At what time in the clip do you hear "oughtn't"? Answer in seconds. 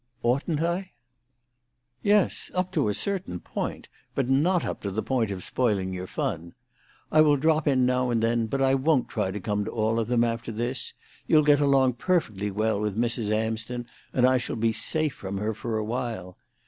0.23-0.63